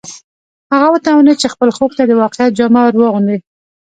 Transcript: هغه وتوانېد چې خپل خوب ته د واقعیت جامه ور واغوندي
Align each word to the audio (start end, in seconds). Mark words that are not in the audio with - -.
هغه 0.71 0.87
وتوانېد 0.91 1.37
چې 1.41 1.47
خپل 1.53 1.69
خوب 1.77 1.91
ته 1.97 2.03
د 2.05 2.11
واقعیت 2.21 2.51
جامه 2.59 2.79
ور 2.83 2.95
واغوندي 2.97 3.37